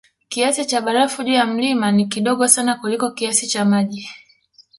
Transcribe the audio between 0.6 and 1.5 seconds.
cha barafu juu ya